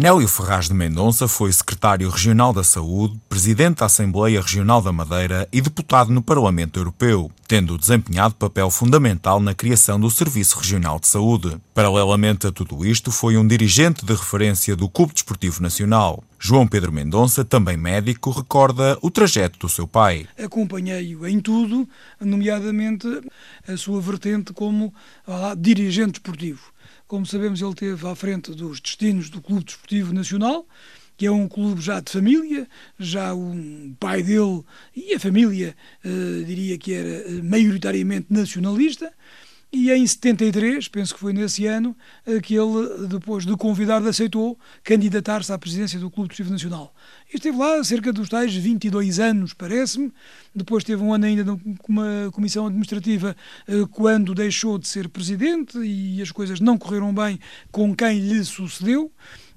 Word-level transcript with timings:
Nélio 0.00 0.26
Ferraz 0.26 0.66
de 0.66 0.72
Mendonça 0.72 1.28
foi 1.28 1.52
secretário 1.52 2.08
regional 2.08 2.54
da 2.54 2.64
Saúde, 2.64 3.20
presidente 3.28 3.80
da 3.80 3.84
Assembleia 3.84 4.40
Regional 4.40 4.80
da 4.80 4.90
Madeira 4.90 5.46
e 5.52 5.60
deputado 5.60 6.10
no 6.10 6.22
Parlamento 6.22 6.80
Europeu, 6.80 7.30
tendo 7.46 7.76
desempenhado 7.76 8.34
papel 8.34 8.70
fundamental 8.70 9.40
na 9.40 9.54
criação 9.54 10.00
do 10.00 10.10
Serviço 10.10 10.58
Regional 10.58 10.98
de 10.98 11.06
Saúde. 11.06 11.54
Paralelamente 11.74 12.46
a 12.46 12.50
tudo 12.50 12.82
isto, 12.82 13.12
foi 13.12 13.36
um 13.36 13.46
dirigente 13.46 14.02
de 14.02 14.14
referência 14.14 14.74
do 14.74 14.88
Clube 14.88 15.12
Desportivo 15.12 15.62
Nacional. 15.62 16.24
João 16.38 16.66
Pedro 16.66 16.90
Mendonça, 16.90 17.44
também 17.44 17.76
médico, 17.76 18.30
recorda 18.30 18.96
o 19.02 19.10
trajeto 19.10 19.58
do 19.58 19.68
seu 19.68 19.86
pai. 19.86 20.26
Acompanhei-o 20.42 21.28
em 21.28 21.40
tudo, 21.40 21.86
nomeadamente 22.18 23.06
a 23.68 23.76
sua 23.76 24.00
vertente 24.00 24.54
como 24.54 24.94
lá, 25.28 25.54
dirigente 25.54 26.12
desportivo. 26.12 26.62
Como 27.10 27.26
sabemos, 27.26 27.60
ele 27.60 27.74
teve 27.74 28.06
à 28.06 28.14
frente 28.14 28.52
dos 28.52 28.80
destinos 28.80 29.28
do 29.30 29.42
Clube 29.42 29.64
Desportivo 29.64 30.14
Nacional, 30.14 30.64
que 31.16 31.26
é 31.26 31.30
um 31.32 31.48
clube 31.48 31.80
já 31.80 31.98
de 31.98 32.08
família, 32.08 32.68
já 33.00 33.34
o 33.34 33.52
pai 33.98 34.22
dele 34.22 34.62
e 34.94 35.12
a 35.12 35.18
família 35.18 35.74
eh, 36.04 36.44
diria 36.46 36.78
que 36.78 36.94
era 36.94 37.08
eh, 37.08 37.42
maioritariamente 37.42 38.28
nacionalista. 38.30 39.12
E 39.72 39.92
em 39.92 40.04
73, 40.04 40.88
penso 40.88 41.14
que 41.14 41.20
foi 41.20 41.32
nesse 41.32 41.64
ano, 41.64 41.96
eh, 42.26 42.40
que 42.40 42.56
ele, 42.56 43.06
depois 43.06 43.46
de 43.46 43.56
convidado, 43.56 44.08
aceitou 44.08 44.58
candidatar-se 44.82 45.52
à 45.52 45.58
presidência 45.58 45.96
do 46.00 46.10
Clube 46.10 46.28
Desportivo 46.28 46.50
Nacional. 46.50 46.92
E 47.32 47.36
esteve 47.36 47.56
lá 47.56 47.82
cerca 47.84 48.12
dos 48.12 48.28
tais 48.28 48.52
22 48.52 49.20
anos, 49.20 49.54
parece-me, 49.54 50.12
depois 50.52 50.82
teve 50.82 51.00
um 51.00 51.14
ano 51.14 51.24
ainda 51.24 51.44
numa 51.44 52.30
comissão 52.32 52.66
administrativa 52.66 53.36
eh, 53.68 53.86
quando 53.92 54.34
deixou 54.34 54.76
de 54.76 54.88
ser 54.88 55.08
presidente 55.08 55.78
e 55.78 56.20
as 56.20 56.32
coisas 56.32 56.58
não 56.58 56.76
correram 56.76 57.14
bem 57.14 57.38
com 57.70 57.94
quem 57.94 58.18
lhe 58.18 58.44
sucedeu 58.44 59.12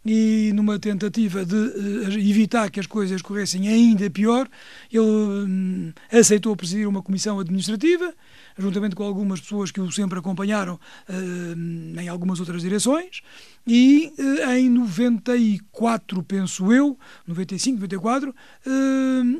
e 0.05 0.51
numa 0.53 0.77
tentativa 0.77 1.45
de 1.45 1.55
uh, 1.55 2.19
evitar 2.19 2.69
que 2.69 2.79
as 2.79 2.87
coisas 2.87 3.21
corressem 3.21 3.67
ainda 3.67 4.09
pior, 4.09 4.49
ele 4.91 5.01
um, 5.01 5.93
aceitou 6.11 6.55
presidir 6.55 6.87
uma 6.87 7.01
comissão 7.01 7.39
administrativa, 7.39 8.13
juntamente 8.57 8.95
com 8.95 9.03
algumas 9.03 9.41
pessoas 9.41 9.71
que 9.71 9.81
o 9.81 9.91
sempre 9.91 10.19
acompanharam 10.19 10.75
uh, 10.75 11.99
em 11.99 12.07
algumas 12.07 12.39
outras 12.39 12.61
direções, 12.61 13.21
e 13.65 14.13
uh, 14.17 14.51
em 14.51 14.69
94, 14.69 16.21
penso 16.23 16.71
eu, 16.71 16.97
95, 17.27 17.77
94, 17.77 18.35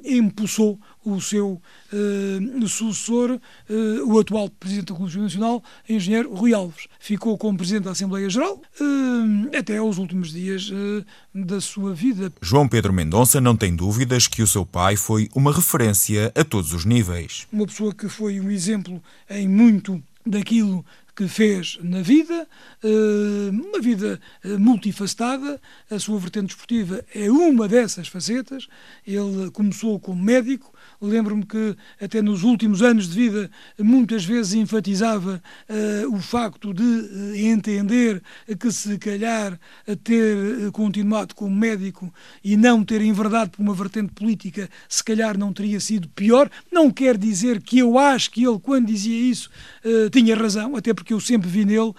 impulsou 0.05 0.80
o 1.05 1.20
seu 1.20 1.61
uh, 1.92 2.67
sucessor, 2.67 3.31
uh, 3.31 4.14
o 4.14 4.20
atual 4.20 4.50
Presidente 4.50 4.88
da 4.88 4.95
Comissão 4.95 5.23
Nacional, 5.23 5.64
engenheiro 5.88 6.33
Rui 6.33 6.53
Alves. 6.53 6.88
Ficou 7.00 7.38
como 7.38 7.58
Presidente 7.58 7.83
da 7.83 7.92
Assembleia 7.92 8.30
Geral 8.30 8.61
uh, 8.80 9.58
até 9.58 9.77
aos 9.77 9.98
últimos 9.98 10.31
dias 10.31 10.72
da 11.33 11.59
sua 11.59 11.94
vida. 11.94 12.31
João 12.42 12.67
Pedro 12.67 12.94
Mendonça 12.94 13.42
não 13.42 13.55
tem 13.55 13.75
dúvidas 13.75 14.27
que 14.27 14.42
o 14.42 14.48
seu 14.48 14.66
pai 14.66 14.95
foi 14.95 15.30
uma 15.36 15.52
referência 15.52 16.31
a 16.36 16.44
todos 16.44 16.73
os 16.73 16.86
níveis. 16.86 17.48
Uma 17.52 17.66
pessoa 17.66 17.94
que 17.94 18.08
foi 18.08 18.39
um 18.39 18.50
exemplo 18.50 19.02
em 19.29 19.47
muito 19.47 20.01
daquilo 20.25 20.85
que 21.16 21.28
fez 21.28 21.78
na 21.81 22.02
vida, 22.02 22.47
uma 23.52 23.80
vida 23.80 24.19
multifacetada. 24.59 25.61
A 25.89 26.00
sua 26.00 26.20
vertente 26.20 26.47
desportiva 26.47 27.03
é 27.14 27.30
uma 27.30 27.67
dessas 27.67 28.08
facetas. 28.08 28.67
Ele 29.05 29.50
começou 29.52 30.00
como 30.00 30.22
médico, 30.22 30.73
Lembro-me 31.03 31.45
que 31.45 31.75
até 32.02 32.22
nos 32.22 32.44
últimos 32.44 32.81
anos 32.81 33.09
de 33.09 33.16
vida 33.16 33.52
muitas 33.78 34.23
vezes 34.23 34.53
enfatizava 34.53 35.44
uh, 35.70 36.16
o 36.16 36.17
facto 36.22 36.73
de 36.73 37.45
entender 37.45 38.23
que 38.58 38.72
se 38.72 38.98
calhar 38.98 39.59
ter 40.02 40.72
continuado 40.72 41.36
como 41.36 41.53
médico 41.53 42.14
e 42.42 42.55
não 42.55 42.86
ter 42.86 43.02
enverdado 43.02 43.52
por 43.52 43.61
uma 43.61 43.73
vertente 43.73 44.14
política, 44.14 44.70
se 44.88 45.03
calhar 45.03 45.38
não 45.38 45.52
teria 45.52 45.80
sido 45.81 46.08
pior. 46.08 46.50
Não 46.72 46.89
quer 46.89 47.17
dizer 47.17 47.61
que 47.61 47.80
eu 47.80 48.00
acho 48.00 48.31
que 48.31 48.45
ele, 48.45 48.59
quando 48.59 48.88
dizia 48.88 49.30
isso, 49.30 49.49
tinha 50.10 50.37
razão, 50.37 50.77
até 50.77 50.93
porque 50.93 51.02
eu 51.11 51.19
sempre 51.19 51.49
vi 51.49 51.65
nele 51.65 51.93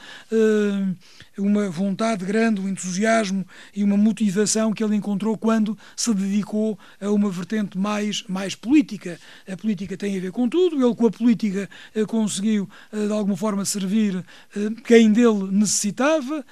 uma 1.39 1.69
vontade 1.69 2.25
grande, 2.25 2.61
um 2.61 2.69
entusiasmo 2.69 3.47
e 3.75 3.83
uma 3.83 3.97
motivação 3.97 4.73
que 4.73 4.83
ele 4.83 4.97
encontrou 4.97 5.37
quando 5.37 5.77
se 5.97 6.13
dedicou 6.15 6.79
a 7.01 7.11
uma 7.11 7.31
vertente 7.31 7.77
mais, 7.77 8.25
mais 8.29 8.55
política. 8.55 9.19
A 9.51 9.57
política 9.57 9.97
tem 9.97 10.17
a 10.17 10.21
ver 10.21 10.33
com 10.33 10.49
tudo, 10.49 10.85
ele 10.85 10.95
com 10.95 11.07
a 11.07 11.11
política 11.11 11.69
eh, 11.95 12.05
conseguiu 12.05 12.69
eh, 12.93 13.07
de 13.07 13.13
alguma 13.13 13.37
forma 13.37 13.65
servir 13.65 14.25
eh, 14.57 14.71
quem 14.85 15.13
dele 15.13 15.49
necessitava, 15.51 16.45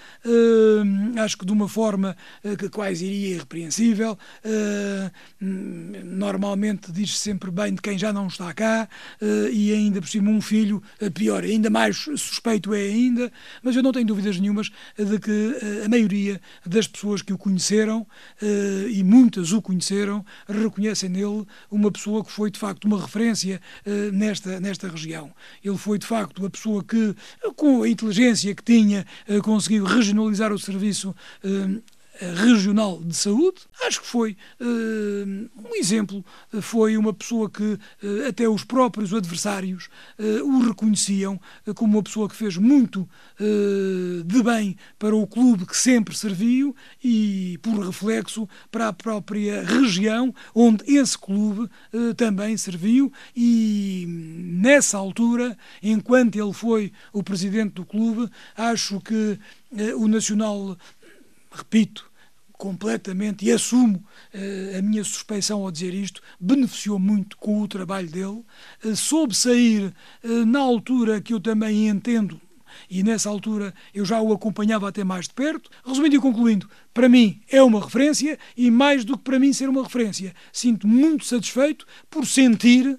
acho 1.22 1.38
que 1.38 1.46
de 1.46 1.52
uma 1.52 1.68
forma 1.68 2.16
que 2.58 2.68
quase 2.68 3.04
iria 3.04 3.34
irrepreensível. 3.34 4.18
Normalmente 5.40 6.90
diz-se 6.92 7.18
sempre 7.18 7.50
bem 7.50 7.74
de 7.74 7.80
quem 7.80 7.98
já 7.98 8.12
não 8.12 8.26
está 8.26 8.52
cá 8.52 8.88
e 9.52 9.72
ainda 9.72 10.00
por 10.00 10.08
cima 10.08 10.30
um 10.30 10.40
filho, 10.40 10.82
pior, 11.14 11.42
ainda 11.44 11.70
mais 11.70 11.96
suspeito 11.96 12.74
é 12.74 12.80
ainda, 12.80 13.32
mas 13.62 13.76
eu 13.76 13.82
não 13.82 13.92
tenho 13.92 14.06
dúvidas 14.06 14.38
nenhumas 14.38 14.71
de 14.96 15.18
que 15.18 15.30
eh, 15.30 15.84
a 15.84 15.88
maioria 15.88 16.40
das 16.66 16.86
pessoas 16.86 17.22
que 17.22 17.32
o 17.32 17.38
conheceram, 17.38 18.06
eh, 18.40 18.86
e 18.88 19.02
muitas 19.02 19.52
o 19.52 19.62
conheceram, 19.62 20.24
reconhecem 20.48 21.08
nele 21.08 21.46
uma 21.70 21.90
pessoa 21.90 22.24
que 22.24 22.30
foi 22.30 22.50
de 22.50 22.58
facto 22.58 22.84
uma 22.84 23.00
referência 23.00 23.60
eh, 23.84 24.10
nesta, 24.12 24.60
nesta 24.60 24.88
região. 24.88 25.32
Ele 25.64 25.78
foi 25.78 25.98
de 25.98 26.06
facto 26.06 26.44
a 26.44 26.50
pessoa 26.50 26.82
que, 26.84 27.14
com 27.56 27.82
a 27.82 27.88
inteligência 27.88 28.54
que 28.54 28.62
tinha, 28.62 29.06
conseguiu 29.42 29.84
regionalizar 29.84 30.52
o 30.52 30.58
serviço 30.58 31.14
regional 32.20 33.00
de 33.02 33.16
saúde. 33.16 33.60
Acho 33.86 34.00
que 34.00 34.06
foi 34.06 34.36
uh, 34.60 35.50
um 35.68 35.74
exemplo, 35.74 36.24
foi 36.60 36.96
uma 36.96 37.12
pessoa 37.12 37.48
que 37.48 37.62
uh, 37.62 38.28
até 38.28 38.48
os 38.48 38.64
próprios 38.64 39.12
adversários 39.12 39.88
uh, 40.18 40.44
o 40.44 40.66
reconheciam 40.66 41.40
como 41.74 41.96
uma 41.96 42.02
pessoa 42.02 42.28
que 42.28 42.36
fez 42.36 42.56
muito 42.56 43.08
de 44.26 44.42
bem 44.42 44.76
para 44.98 45.16
o 45.16 45.26
clube 45.26 45.66
que 45.66 45.76
sempre 45.76 46.16
serviu 46.16 46.74
e, 47.02 47.58
por 47.60 47.84
reflexo, 47.84 48.48
para 48.70 48.88
a 48.88 48.92
própria 48.92 49.62
região 49.64 50.32
onde 50.54 50.84
esse 50.86 51.18
clube 51.18 51.68
também 52.16 52.56
serviu 52.56 53.12
e 53.34 54.04
nessa 54.08 54.98
altura, 54.98 55.56
enquanto 55.82 56.36
ele 56.36 56.52
foi 56.52 56.92
o 57.12 57.22
presidente 57.22 57.74
do 57.74 57.84
clube, 57.84 58.30
acho 58.56 59.00
que 59.00 59.38
o 59.96 60.06
Nacional 60.06 60.76
repito, 61.52 62.10
completamente, 62.52 63.44
e 63.44 63.50
assumo 63.50 63.96
uh, 63.96 64.78
a 64.78 64.82
minha 64.82 65.02
suspeição 65.02 65.64
ao 65.64 65.70
dizer 65.72 65.92
isto, 65.92 66.22
beneficiou 66.38 66.96
muito 66.96 67.36
com 67.36 67.60
o 67.60 67.66
trabalho 67.66 68.08
dele, 68.08 68.44
uh, 68.84 68.96
soube 68.96 69.34
sair 69.34 69.92
uh, 70.22 70.46
na 70.46 70.60
altura 70.60 71.20
que 71.20 71.34
eu 71.34 71.40
também 71.40 71.88
entendo, 71.88 72.40
e 72.88 73.02
nessa 73.02 73.28
altura 73.28 73.74
eu 73.92 74.04
já 74.04 74.20
o 74.20 74.32
acompanhava 74.32 74.88
até 74.88 75.02
mais 75.02 75.26
de 75.26 75.34
perto. 75.34 75.68
Resumindo 75.84 76.14
e 76.14 76.20
concluindo, 76.20 76.70
para 76.94 77.08
mim 77.08 77.40
é 77.50 77.60
uma 77.60 77.80
referência, 77.84 78.38
e 78.56 78.70
mais 78.70 79.04
do 79.04 79.18
que 79.18 79.24
para 79.24 79.40
mim 79.40 79.52
ser 79.52 79.68
uma 79.68 79.82
referência, 79.82 80.32
sinto 80.52 80.86
muito 80.86 81.24
satisfeito 81.24 81.84
por 82.08 82.24
sentir 82.26 82.98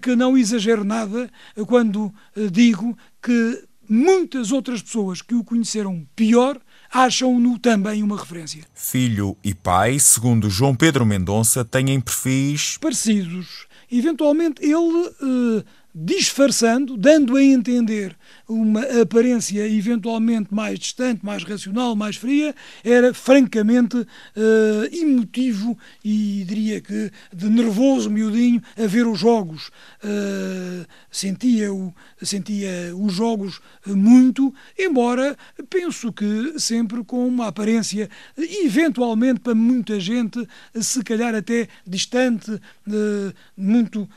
que 0.00 0.16
não 0.16 0.38
exagero 0.38 0.84
nada 0.84 1.30
quando 1.66 2.14
digo 2.50 2.96
que 3.20 3.64
muitas 3.88 4.52
outras 4.52 4.80
pessoas 4.80 5.20
que 5.20 5.34
o 5.34 5.44
conheceram 5.44 6.06
pior 6.14 6.58
acham-no 6.92 7.58
também 7.58 8.02
uma 8.02 8.18
referência. 8.18 8.64
Filho 8.74 9.36
e 9.44 9.54
pai, 9.54 9.98
segundo 9.98 10.50
João 10.50 10.74
Pedro 10.74 11.06
Mendonça, 11.06 11.64
têm 11.64 12.00
perfis 12.00 12.76
parecidos. 12.78 13.66
Eventualmente 13.90 14.62
ele. 14.62 14.74
Uh, 14.76 15.64
disfarçando, 15.94 16.96
dando 16.96 17.36
a 17.36 17.42
entender 17.42 18.16
uma 18.48 18.82
aparência 19.02 19.66
eventualmente 19.68 20.52
mais 20.54 20.78
distante, 20.78 21.24
mais 21.24 21.42
racional, 21.42 21.94
mais 21.96 22.16
fria, 22.16 22.54
era 22.84 23.12
francamente 23.12 23.96
uh, 23.96 24.06
emotivo 24.92 25.76
e 26.04 26.44
diria 26.46 26.80
que 26.80 27.10
de 27.32 27.48
nervoso 27.48 28.10
miudinho 28.10 28.62
a 28.76 28.86
ver 28.86 29.06
os 29.06 29.18
jogos. 29.18 29.68
Uh, 30.02 30.86
sentia, 31.10 31.72
o, 31.72 31.92
sentia 32.22 32.70
os 32.96 33.12
jogos 33.12 33.60
muito, 33.86 34.54
embora 34.78 35.36
penso 35.68 36.12
que 36.12 36.58
sempre 36.58 37.04
com 37.04 37.26
uma 37.26 37.48
aparência 37.48 38.08
eventualmente 38.36 39.40
para 39.40 39.54
muita 39.54 39.98
gente, 39.98 40.46
se 40.74 41.02
calhar 41.02 41.34
até 41.34 41.68
distante, 41.86 42.50
uh, 42.52 43.32
muito 43.56 44.08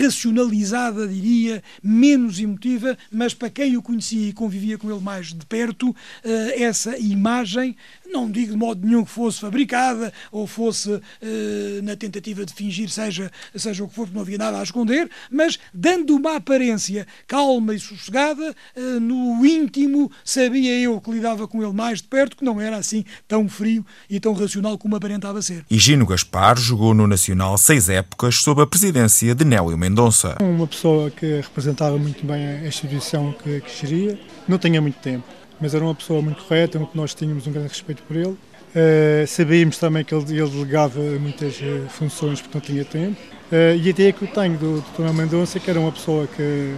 racionalizada 0.00 0.87
reservada, 0.88 1.06
diria, 1.06 1.62
menos 1.82 2.40
emotiva, 2.40 2.96
mas 3.10 3.34
para 3.34 3.50
quem 3.50 3.76
o 3.76 3.82
conhecia 3.82 4.28
e 4.28 4.32
convivia 4.32 4.78
com 4.78 4.90
ele 4.90 5.00
mais 5.00 5.32
de 5.32 5.44
perto, 5.46 5.94
eh, 6.24 6.62
essa 6.62 6.98
imagem, 6.98 7.76
não 8.12 8.30
digo 8.30 8.52
de 8.52 8.58
modo 8.58 8.86
nenhum 8.86 9.04
que 9.04 9.10
fosse 9.10 9.40
fabricada 9.40 10.12
ou 10.32 10.46
fosse 10.46 11.00
eh, 11.22 11.80
na 11.82 11.96
tentativa 11.96 12.44
de 12.44 12.52
fingir, 12.52 12.88
seja, 12.88 13.30
seja 13.54 13.84
o 13.84 13.88
que 13.88 13.94
for, 13.94 14.02
porque 14.02 14.14
não 14.14 14.22
havia 14.22 14.38
nada 14.38 14.58
a 14.58 14.62
esconder, 14.62 15.10
mas 15.30 15.58
dando 15.72 16.16
uma 16.16 16.36
aparência 16.36 17.06
calma 17.26 17.74
e 17.74 17.80
sossegada, 17.80 18.54
eh, 18.74 18.80
no 19.00 19.44
íntimo 19.44 20.10
sabia 20.24 20.78
eu 20.80 21.00
que 21.00 21.10
lidava 21.10 21.46
com 21.46 21.62
ele 21.62 21.72
mais 21.72 22.00
de 22.00 22.08
perto, 22.08 22.36
que 22.36 22.44
não 22.44 22.60
era 22.60 22.76
assim 22.76 23.04
tão 23.26 23.48
frio 23.48 23.84
e 24.08 24.18
tão 24.18 24.32
racional 24.32 24.78
como 24.78 24.96
aparentava 24.96 25.40
ser. 25.42 25.64
E 25.70 25.78
Gino 25.78 26.06
Gaspar 26.06 26.58
jogou 26.58 26.94
no 26.94 27.06
Nacional 27.06 27.56
seis 27.58 27.88
épocas 27.88 28.36
sob 28.36 28.62
a 28.62 28.66
presidência 28.66 29.34
de 29.34 29.44
Nélio 29.44 29.76
Mendonça. 29.76 30.36
Uma 30.40 30.66
pessoa 30.66 31.10
que 31.10 31.40
representava 31.40 31.98
muito 31.98 32.24
bem 32.24 32.46
a 32.46 32.66
instituição 32.66 33.34
que, 33.42 33.60
que 33.60 33.80
geria, 33.80 34.18
não 34.46 34.58
tinha 34.58 34.80
muito 34.80 34.98
tempo, 34.98 35.24
mas 35.60 35.74
era 35.74 35.84
uma 35.84 35.94
pessoa 35.94 36.22
muito 36.22 36.44
correta, 36.44 36.80
nós 36.94 37.14
tínhamos 37.14 37.46
um 37.46 37.52
grande 37.52 37.68
respeito 37.68 38.02
por 38.02 38.16
ele. 38.16 38.36
Uh, 38.68 39.26
sabíamos 39.26 39.78
também 39.78 40.04
que 40.04 40.14
ele, 40.14 40.38
ele 40.38 40.50
delegava 40.50 41.00
muitas 41.18 41.58
uh, 41.60 41.88
funções 41.88 42.40
porque 42.40 42.58
não 42.58 42.64
tinha 42.64 42.84
tempo. 42.84 43.20
Uh, 43.50 43.76
e 43.76 43.86
a 43.86 43.90
ideia 43.90 44.12
que 44.12 44.22
eu 44.22 44.28
tenho 44.28 44.58
do, 44.58 44.80
do 44.80 45.02
Nélio 45.02 45.14
Mendonça 45.14 45.56
é 45.56 45.60
que 45.60 45.70
era 45.70 45.80
uma 45.80 45.90
pessoa 45.90 46.26
que 46.26 46.74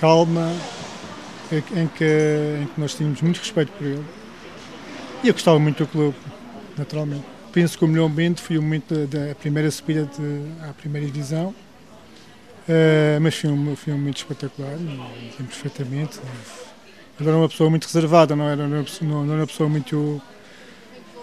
calma, 0.00 0.52
em 1.52 1.86
que, 1.86 2.04
em 2.62 2.66
que 2.66 2.80
nós 2.80 2.94
tínhamos 2.94 3.22
muito 3.22 3.38
respeito 3.38 3.70
por 3.72 3.86
ele. 3.86 4.04
E 5.22 5.28
eu 5.28 5.32
gostava 5.32 5.58
muito 5.58 5.84
do 5.84 5.88
clube, 5.88 6.16
naturalmente. 6.76 7.24
Penso 7.52 7.78
que 7.78 7.84
o 7.84 7.88
melhor 7.88 8.08
momento 8.08 8.42
foi 8.42 8.58
o 8.58 8.62
momento 8.62 9.06
da, 9.06 9.28
da 9.28 9.34
primeira 9.36 9.70
subida 9.70 10.06
de, 10.06 10.68
à 10.68 10.72
primeira 10.72 11.06
divisão, 11.06 11.54
mas 13.22 13.36
foi 13.36 13.48
um, 13.48 13.76
foi 13.76 13.92
um 13.92 13.96
momento 13.96 14.16
espetacular 14.16 14.76
perfeitamente. 15.38 16.18
Ele 17.18 17.28
era 17.28 17.38
uma 17.38 17.48
pessoa 17.48 17.70
muito 17.70 17.84
reservada, 17.84 18.34
não 18.34 18.48
era, 18.48 18.66
não, 18.66 18.84
não 19.02 19.24
era 19.24 19.40
uma 19.40 19.46
pessoa 19.46 19.68
muito 19.68 20.20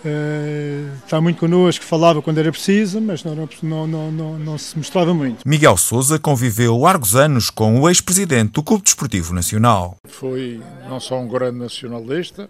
Uh, 0.03 0.95
está 1.05 1.21
muito 1.21 1.37
connosco, 1.37 1.85
falava 1.85 2.23
quando 2.23 2.39
era 2.39 2.51
preciso, 2.51 2.99
mas 2.99 3.23
não, 3.23 3.35
não, 3.35 3.87
não, 3.87 4.11
não, 4.11 4.39
não 4.39 4.57
se 4.57 4.75
mostrava 4.75 5.13
muito. 5.13 5.47
Miguel 5.47 5.77
Souza 5.77 6.17
conviveu 6.17 6.75
largos 6.75 7.15
anos 7.15 7.51
com 7.51 7.79
o 7.79 7.87
ex-presidente 7.87 8.53
do 8.53 8.63
Clube 8.63 8.83
Desportivo 8.83 9.31
Nacional. 9.31 9.97
Foi 10.07 10.59
não 10.89 10.99
só 10.99 11.19
um 11.19 11.27
grande 11.27 11.59
nacionalista, 11.59 12.49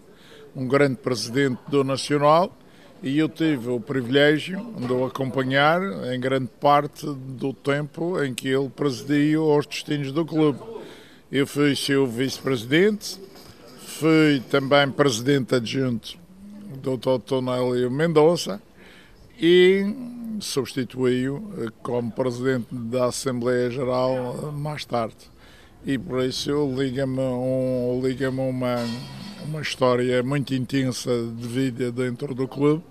um 0.56 0.66
grande 0.66 0.96
presidente 0.96 1.60
do 1.68 1.84
Nacional, 1.84 2.58
e 3.04 3.18
eu 3.18 3.28
tive 3.28 3.70
o 3.70 3.82
privilégio 3.82 4.74
de 4.78 4.94
o 4.94 5.06
acompanhar 5.06 5.82
em 6.14 6.20
grande 6.22 6.50
parte 6.60 7.06
do 7.06 7.52
tempo 7.52 8.24
em 8.24 8.34
que 8.34 8.48
ele 8.48 8.70
presidia 8.70 9.42
os 9.42 9.66
destinos 9.66 10.14
do 10.14 10.26
clube. 10.26 10.60
Eu 11.30 11.46
fui 11.46 11.76
seu 11.76 12.08
vice-presidente, 12.08 13.20
fui 14.02 14.42
também 14.50 14.90
presidente 14.90 15.54
adjunto 15.54 16.18
Dr. 16.82 17.20
Tonélio 17.24 17.92
Mendonça 17.92 18.60
e 19.40 19.86
substituiu 20.40 21.72
como 21.84 22.12
presidente 22.12 22.66
da 22.72 23.06
Assembleia 23.06 23.70
Geral 23.70 24.52
mais 24.54 24.86
tarde. 24.86 25.30
E 25.86 26.00
por 26.00 26.24
isso 26.24 26.74
liga-me 26.76 27.20
um, 27.20 28.02
liga 28.04 28.32
uma, 28.32 28.78
uma 29.46 29.62
história 29.62 30.24
muito 30.24 30.56
intensa 30.56 31.12
de 31.38 31.48
vida 31.48 31.92
dentro 31.92 32.34
do 32.34 32.48
clube, 32.48 32.84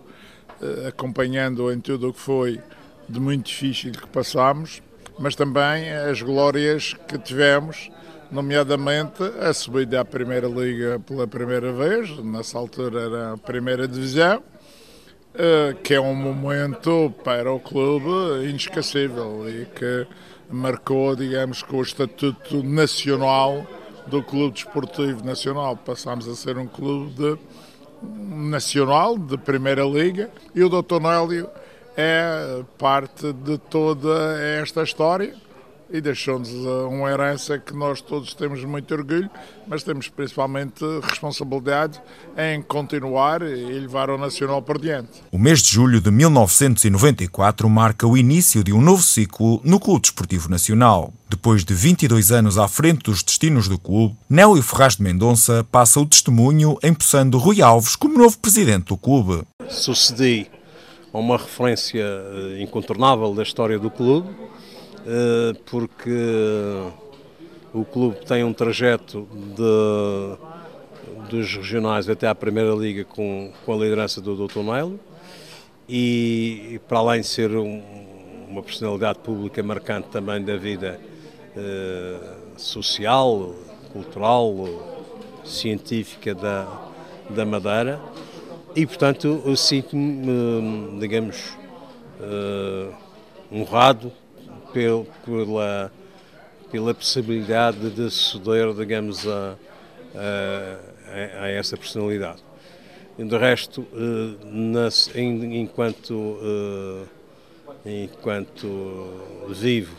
eh, 0.63 0.87
acompanhando 0.91 1.73
em 1.73 1.81
tudo 1.81 2.11
o 2.11 2.13
que 2.13 2.21
foi 2.21 2.61
de 3.09 3.19
muito 3.19 3.47
difícil 3.47 3.91
que 3.91 4.07
passámos, 4.07 4.81
mas 5.19 5.35
também 5.35 5.91
as 5.91 6.23
glórias 6.23 6.95
que 7.09 7.19
tivemos 7.19 7.91
nomeadamente 8.31 9.23
a 9.41 9.53
subida 9.53 10.01
à 10.01 10.05
Primeira 10.05 10.47
Liga 10.47 11.01
pela 11.01 11.27
primeira 11.27 11.73
vez, 11.73 12.17
nessa 12.19 12.59
altura 12.59 13.01
era 13.01 13.33
a 13.33 13.37
Primeira 13.37 13.89
Divisão, 13.89 14.43
eh, 15.35 15.77
que 15.83 15.95
é 15.95 16.01
um 16.01 16.15
momento 16.15 17.13
para 17.25 17.53
o 17.53 17.59
clube 17.59 18.49
inesquecível 18.49 19.49
e 19.49 19.67
que 19.67 20.07
marcou, 20.49 21.17
digamos, 21.17 21.63
com 21.63 21.79
o 21.79 21.83
estatuto 21.83 22.63
nacional 22.63 23.67
do 24.07 24.23
Clube 24.23 24.55
Desportivo 24.55 25.25
Nacional. 25.25 25.77
Passámos 25.77 26.29
a 26.29 26.35
ser 26.35 26.57
um 26.57 26.67
clube 26.67 27.13
de, 27.15 27.39
nacional, 28.03 29.19
de 29.19 29.37
Primeira 29.39 29.85
Liga, 29.85 30.31
e 30.55 30.63
o 30.63 30.69
Dr. 30.69 31.01
Nélio 31.01 31.49
é 31.97 32.63
parte 32.79 33.33
de 33.33 33.59
toda 33.59 34.41
esta 34.41 34.83
história 34.83 35.35
e 35.91 36.01
deixou-nos 36.01 36.49
eh, 36.49 36.87
uma 36.89 37.11
herança 37.11 37.59
que 37.59 37.75
nós 37.75 38.01
todos 38.01 38.35
temos 38.35 38.65
muito 38.65 38.93
orgulho, 38.95 39.29
mas 39.67 39.83
temos 39.83 40.09
principalmente 40.09 40.85
responsabilidade 41.03 42.01
em 42.37 42.63
continuar 42.63 43.43
e 43.43 43.79
levar 43.79 44.11
o 44.11 44.17
Nacional 44.17 44.63
por 44.63 44.79
diante. 44.79 45.23
O 45.33 45.39
mês 45.39 45.61
de 45.63 45.71
julho 45.71 46.01
de 46.01 46.11
1994 46.11 47.69
marca 47.69 48.07
o 48.07 48.17
início 48.17 48.63
de 48.63 48.73
um 48.73 48.81
novo 48.81 49.03
ciclo 49.03 49.61
no 49.65 49.81
Clube 49.81 50.03
Desportivo 50.03 50.49
Nacional. 50.49 51.13
Depois 51.29 51.65
de 51.65 51.75
22 51.75 52.33
anos 52.33 52.59
à 52.59 52.67
frente 52.69 53.05
dos 53.05 53.23
destinos 53.23 53.69
do 53.69 53.79
clube, 53.79 54.17
Nélio 54.29 54.63
Ferraz 54.63 54.97
de 54.97 55.03
Mendonça 55.03 55.65
passa 55.71 56.01
o 56.01 56.07
testemunho 56.07 56.77
empossando 56.83 57.39
Rui 57.39 57.63
Alves 57.63 57.97
como 57.97 58.19
novo 58.19 58.39
presidente 58.39 58.87
do 58.87 58.97
clube. 58.97 59.43
Sucedi 59.69 60.51
a 61.13 61.19
uma 61.19 61.37
referência 61.37 62.03
eh, 62.03 62.63
incontornável 62.63 63.35
da 63.35 63.43
história 63.43 63.79
do 63.79 63.91
clube, 63.91 64.29
porque 65.67 66.11
o 67.73 67.85
clube 67.85 68.25
tem 68.27 68.43
um 68.45 68.53
trajeto 68.53 69.29
de, 69.57 70.37
dos 71.31 71.55
regionais 71.55 72.09
até 72.09 72.27
à 72.27 72.35
Primeira 72.35 72.75
Liga 72.75 73.05
com, 73.05 73.53
com 73.65 73.73
a 73.73 73.77
liderança 73.77 74.21
do 74.21 74.47
Dr. 74.47 74.61
Nélio 74.61 75.01
e, 75.89 76.73
e, 76.73 76.79
para 76.81 76.99
além 76.99 77.21
de 77.21 77.27
ser 77.27 77.51
um, 77.53 77.83
uma 78.49 78.63
personalidade 78.63 79.21
pública 79.21 79.63
marcante 79.63 80.09
também 80.09 80.43
da 80.43 80.57
vida 80.57 81.01
eh, 81.57 82.19
social, 82.57 83.55
cultural, 83.93 84.55
científica 85.45 86.35
da, 86.35 86.67
da 87.29 87.45
Madeira 87.45 88.01
e 88.75 88.87
portanto 88.87 89.43
eu 89.45 89.57
sinto-me, 89.57 90.29
eh, 90.29 90.99
digamos, 91.01 91.57
uh, 92.21 92.95
honrado 93.53 94.13
pela, 94.73 95.93
pela 96.71 96.95
possibilidade 96.95 97.91
de 97.91 98.11
ceder, 98.11 98.73
digamos, 98.75 99.27
a, 99.27 99.57
a, 100.15 101.45
a 101.45 101.49
essa 101.49 101.77
personalidade. 101.77 102.43
De 103.23 103.37
resto, 103.37 103.87
eh, 103.93 105.21
enquanto, 105.53 106.39
eh, 107.85 108.05
enquanto 108.05 109.47
vivo, 109.51 109.95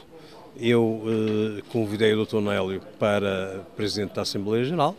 eu 0.60 1.04
eh, 1.06 1.62
convidei 1.70 2.16
o 2.16 2.26
Dr. 2.26 2.42
Nélio 2.42 2.82
para 2.98 3.64
Presidente 3.76 4.16
da 4.16 4.24
Assembleia 4.24 4.64
Geral, 4.64 4.96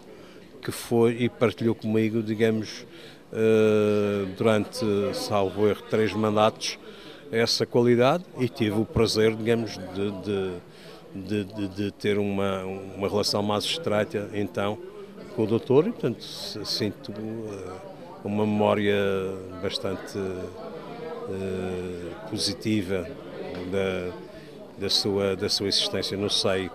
que 0.62 0.70
foi 0.70 1.16
e 1.22 1.28
partilhou 1.28 1.74
comigo, 1.74 2.22
digamos, 2.22 2.86
durante, 4.36 4.84
salvo 5.14 5.66
erro, 5.66 5.82
três 5.90 6.12
mandatos, 6.12 6.78
essa 7.32 7.64
qualidade 7.64 8.24
e 8.38 8.46
tive 8.48 8.78
o 8.78 8.84
prazer, 8.84 9.34
digamos, 9.34 9.78
de, 9.78 10.60
de, 11.14 11.44
de, 11.44 11.68
de 11.68 11.90
ter 11.90 12.18
uma, 12.18 12.62
uma 12.62 13.08
relação 13.08 13.42
mais 13.42 13.64
estreita 13.64 14.28
então 14.34 14.78
com 15.34 15.44
o 15.44 15.46
doutor 15.46 15.86
e, 15.86 15.92
portanto, 15.92 16.22
sinto 16.22 17.10
uh, 17.10 17.72
uma 18.22 18.44
memória 18.44 18.94
bastante 19.62 20.18
uh, 20.18 20.50
positiva 22.28 23.08
da, 23.70 24.12
da, 24.78 24.90
sua, 24.90 25.34
da 25.34 25.48
sua 25.48 25.68
existência 25.68 26.16
no 26.18 26.28
seio 26.28 26.70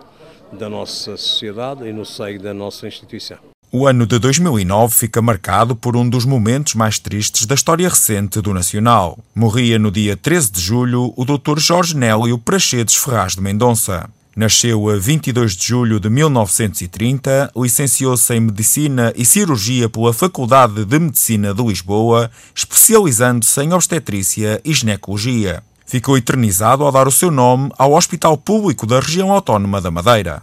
da 0.52 0.68
nossa 0.68 1.16
sociedade 1.16 1.86
e 1.86 1.92
no 1.92 2.04
seio 2.04 2.40
da 2.40 2.52
nossa 2.52 2.88
instituição. 2.88 3.38
O 3.70 3.86
ano 3.86 4.06
de 4.06 4.18
2009 4.18 4.94
fica 4.94 5.20
marcado 5.20 5.76
por 5.76 5.94
um 5.94 6.08
dos 6.08 6.24
momentos 6.24 6.74
mais 6.74 6.98
tristes 6.98 7.44
da 7.44 7.54
história 7.54 7.86
recente 7.86 8.40
do 8.40 8.54
Nacional. 8.54 9.18
Morria 9.34 9.78
no 9.78 9.90
dia 9.90 10.16
13 10.16 10.52
de 10.52 10.58
julho 10.58 11.12
o 11.14 11.22
Dr. 11.22 11.58
Jorge 11.58 11.94
Nélio 11.94 12.38
Prachedes 12.38 12.96
Ferraz 12.96 13.34
de 13.34 13.42
Mendonça. 13.42 14.08
Nasceu 14.34 14.88
a 14.88 14.96
22 14.96 15.54
de 15.54 15.66
julho 15.66 16.00
de 16.00 16.08
1930, 16.08 17.52
licenciou-se 17.54 18.32
em 18.32 18.40
Medicina 18.40 19.12
e 19.14 19.26
Cirurgia 19.26 19.86
pela 19.86 20.14
Faculdade 20.14 20.86
de 20.86 20.98
Medicina 20.98 21.52
de 21.52 21.62
Lisboa, 21.62 22.30
especializando-se 22.54 23.60
em 23.60 23.74
obstetrícia 23.74 24.62
e 24.64 24.72
ginecologia. 24.72 25.62
Ficou 25.84 26.16
eternizado 26.16 26.84
ao 26.84 26.92
dar 26.92 27.06
o 27.06 27.12
seu 27.12 27.30
nome 27.30 27.70
ao 27.76 27.92
Hospital 27.92 28.38
Público 28.38 28.86
da 28.86 28.98
Região 28.98 29.30
Autónoma 29.30 29.78
da 29.78 29.90
Madeira. 29.90 30.42